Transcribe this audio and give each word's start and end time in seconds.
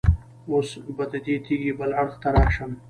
اوس 0.51 0.69
به 0.95 1.03
د 1.11 1.13
دې 1.25 1.35
تیږې 1.45 1.71
بل 1.79 1.91
اړخ 2.01 2.15
ته 2.23 2.29
راشم. 2.35 2.71